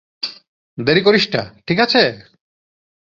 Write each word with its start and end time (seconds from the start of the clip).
দেরি 0.77 1.01
করিস 1.01 1.25
না, 1.33 1.41
ঠিক 1.67 1.79
আছে? 1.79 2.01